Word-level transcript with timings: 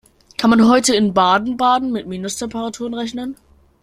Kann 0.35 0.49
man 0.49 0.67
heute 0.67 0.95
in 0.95 1.13
Baden-Baden 1.13 1.91
mit 1.91 2.07
Minustemperaturen 2.07 2.95
rechnen? 2.95 3.35